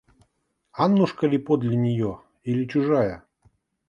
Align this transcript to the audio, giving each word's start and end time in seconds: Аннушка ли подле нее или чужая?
Аннушка 0.71 1.27
ли 1.27 1.37
подле 1.37 1.75
нее 1.75 2.21
или 2.43 2.65
чужая? 2.67 3.23